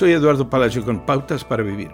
Soy 0.00 0.12
Eduardo 0.12 0.48
Palacio 0.48 0.82
con 0.82 1.04
Pautas 1.04 1.44
para 1.44 1.62
Vivir. 1.62 1.90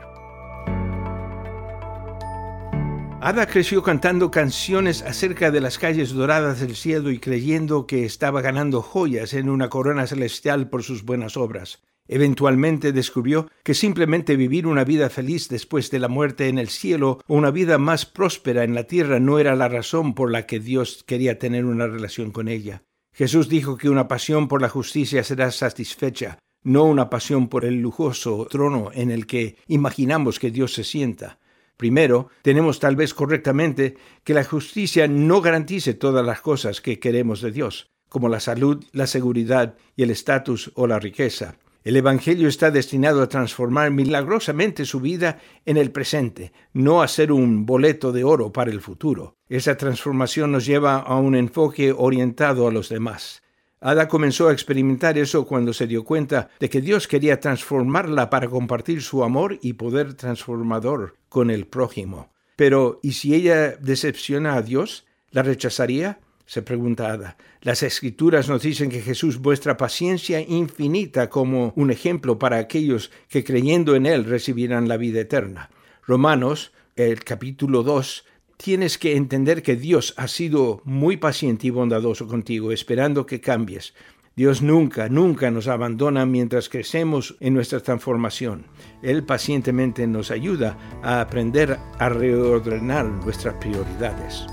Ada 3.21 3.49
creció 3.49 3.83
cantando 3.83 4.31
canciones 4.31 5.03
acerca 5.03 5.51
de 5.51 5.61
las 5.61 5.77
calles 5.77 6.13
doradas 6.13 6.61
del 6.61 6.77
cielo 6.77 7.11
y 7.11 7.19
creyendo 7.19 7.89
que 7.89 8.05
estaba 8.05 8.43
ganando 8.43 8.81
joyas 8.81 9.35
en 9.35 9.49
una 9.49 9.69
corona 9.71 10.07
celestial 10.07 10.71
por 10.71 10.85
sus 10.85 11.03
buenas 11.03 11.37
obras. 11.37 11.83
Eventualmente 12.07 12.93
descubrió 12.93 13.51
que 13.65 13.75
simplemente 13.75 14.37
vivir 14.37 14.69
una 14.69 14.85
vida 14.85 15.11
feliz 15.11 15.49
después 15.49 15.91
de 15.91 15.99
la 15.99 16.07
muerte 16.07 16.47
en 16.47 16.59
el 16.59 16.69
cielo 16.69 17.19
o 17.27 17.35
una 17.35 17.51
vida 17.51 17.77
más 17.77 18.07
próspera 18.07 18.63
en 18.63 18.77
la 18.77 18.85
tierra 18.85 19.19
no 19.19 19.41
era 19.41 19.57
la 19.57 19.67
razón 19.69 20.15
por 20.15 20.31
la 20.31 20.47
que 20.47 20.61
Dios 20.61 21.03
quería 21.09 21.41
tener 21.41 21.65
una 21.65 21.89
relación 21.89 22.31
con 22.31 22.47
ella. 22.47 22.85
Jesús 23.13 23.49
dijo 23.49 23.77
que 23.77 23.91
una 23.91 24.07
pasión 24.07 24.47
por 24.47 24.63
la 24.63 24.69
justicia 24.69 25.25
será 25.25 25.51
satisfecha, 25.51 26.39
no 26.67 26.85
una 26.85 27.09
pasión 27.09 27.47
por 27.47 27.65
el 27.65 27.81
lujoso 27.81 28.49
trono 28.51 28.91
en 28.93 29.13
el 29.13 29.27
que 29.27 29.57
imaginamos 29.69 30.41
que 30.41 30.51
Dios 30.51 30.75
se 30.75 30.83
sienta. 30.83 31.39
Primero, 31.77 32.29
tenemos 32.43 32.81
tal 32.81 32.97
vez 32.97 33.15
correctamente 33.15 33.97
que 34.25 34.35
la 34.35 34.43
justicia 34.43 35.07
no 35.07 35.41
garantice 35.41 35.95
todas 35.95 36.27
las 36.27 36.41
cosas 36.41 36.81
que 36.81 36.99
queremos 36.99 37.41
de 37.41 37.53
Dios, 37.53 37.93
como 38.09 38.29
la 38.29 38.41
salud, 38.41 38.85
la 38.91 39.07
seguridad 39.07 39.77
y 39.95 40.03
el 40.03 40.11
estatus 40.11 40.73
o 40.75 40.89
la 40.89 40.99
riqueza. 40.99 41.57
El 41.85 41.97
Evangelio 41.97 42.49
está 42.49 42.73
destinado 42.73 43.23
a 43.23 43.29
transformar 43.29 43.93
milagrosamente 43.93 44.87
su 44.87 44.99
vida 44.99 45.39
en 45.67 45.77
el 45.77 45.93
presente, 45.93 46.53
no 46.73 47.01
a 47.01 47.07
ser 47.07 47.31
un 47.31 47.65
boleto 47.65 48.11
de 48.11 48.25
oro 48.25 48.53
para 48.53 48.73
el 48.73 48.81
futuro. 48.81 49.37
Esa 49.49 49.77
transformación 49.77 50.51
nos 50.51 50.67
lleva 50.67 50.97
a 50.97 51.15
un 51.15 51.37
enfoque 51.37 51.93
orientado 51.93 52.67
a 52.67 52.73
los 52.73 52.89
demás. 52.89 53.45
Ada 53.87 54.09
comenzó 54.09 54.49
a 54.49 54.53
experimentar 54.53 55.17
eso 55.17 55.47
cuando 55.47 55.73
se 55.73 55.87
dio 55.87 56.03
cuenta 56.03 56.51
de 56.59 56.69
que 56.69 56.81
Dios 56.81 57.07
quería 57.07 57.39
transformarla 57.39 58.31
para 58.31 58.49
compartir 58.49 59.01
su 59.01 59.23
amor 59.23 59.61
y 59.63 59.75
poder 59.75 60.15
transformador 60.15 61.15
con 61.29 61.51
el 61.53 61.69
prójimo. 61.69 62.33
Pero, 62.57 62.99
¿y 63.05 63.13
si 63.13 63.33
ella 63.33 63.77
decepciona 63.77 64.57
a 64.57 64.63
Dios? 64.63 65.07
¿La 65.31 65.45
rechazaría? 65.45 66.19
se 66.47 66.63
pregunta 66.63 67.13
Ada. 67.13 67.37
Las 67.61 67.85
escrituras 67.85 68.49
nos 68.49 68.63
dicen 68.63 68.91
que 68.91 69.03
Jesús 69.03 69.39
muestra 69.39 69.77
paciencia 69.77 70.41
infinita 70.41 71.31
como 71.31 71.73
un 71.77 71.93
ejemplo 71.93 72.41
para 72.41 72.59
aquellos 72.59 73.13
que 73.29 73.45
creyendo 73.45 73.95
en 73.95 74.07
Él 74.07 74.25
recibirán 74.25 74.89
la 74.89 74.97
vida 74.97 75.21
eterna. 75.21 75.71
Romanos, 76.05 76.73
el 76.97 77.23
capítulo 77.23 77.85
2, 77.85 78.25
tienes 78.57 78.99
que 78.99 79.17
entender 79.17 79.63
que 79.63 79.77
Dios 79.77 80.15
ha 80.17 80.29
sido 80.29 80.81
muy 80.85 81.17
paciente 81.17 81.67
y 81.67 81.71
bondadoso 81.71 82.27
contigo, 82.27 82.73
esperando 82.73 83.27
que 83.27 83.41
cambies. 83.41 83.95
Dios 84.37 84.61
nunca, 84.61 85.09
nunca 85.09 85.51
nos 85.51 85.67
abandona 85.67 86.27
mientras 86.27 86.69
crecemos 86.69 87.37
en 87.41 87.55
nuestra 87.55 87.81
transformación. 87.81 88.67
Él 89.03 89.25
pacientemente 89.25 90.07
nos 90.07 90.31
ayuda 90.31 90.77
a 91.03 91.23
aprender 91.23 91.79
a 91.99 92.09
reordenar 92.11 93.07
nuestras 93.07 93.55
prioridades. 93.55 94.45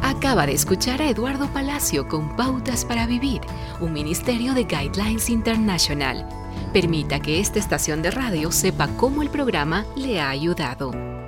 Acaba 0.00 0.46
de 0.46 0.52
escuchar 0.52 1.02
a 1.02 1.10
Eduardo 1.10 1.52
Palacio 1.52 2.08
con 2.08 2.36
Pautas 2.36 2.86
para 2.86 3.06
Vivir, 3.06 3.42
un 3.80 3.92
ministerio 3.92 4.54
de 4.54 4.64
Guidelines 4.64 5.28
International. 5.28 6.26
Permita 6.72 7.20
que 7.20 7.38
esta 7.38 7.58
estación 7.58 8.00
de 8.00 8.12
radio 8.12 8.50
sepa 8.50 8.88
cómo 8.96 9.22
el 9.22 9.28
programa 9.28 9.84
le 9.94 10.20
ha 10.20 10.30
ayudado. 10.30 11.15